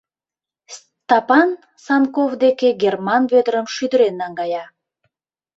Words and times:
Стапан 0.75 1.49
Санков 1.85 2.31
деке 2.43 2.67
Герман 2.81 3.23
Вӧдырым 3.31 3.65
шӱдырен 3.73 4.13
наҥгая. 4.21 4.65